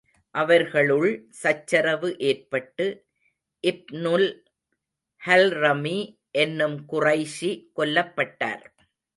[0.35, 2.87] அவர்களுள் சச்சரவு ஏற்பட்டு,
[3.63, 4.27] இப்னுல்
[5.21, 5.99] ஹல்ரமி
[6.31, 8.65] என்னும் குறைஷி கொல்லப்பட்டார்.